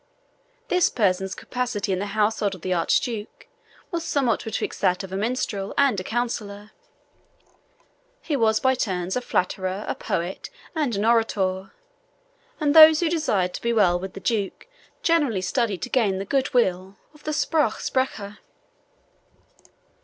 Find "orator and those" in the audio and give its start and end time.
11.05-13.01